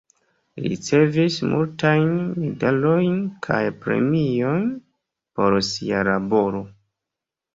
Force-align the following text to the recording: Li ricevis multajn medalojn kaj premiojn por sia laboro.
Li 0.59 0.69
ricevis 0.71 1.35
multajn 1.49 2.07
medalojn 2.45 3.19
kaj 3.47 3.59
premiojn 3.83 4.65
por 5.41 5.59
sia 5.69 6.01
laboro. 6.11 6.63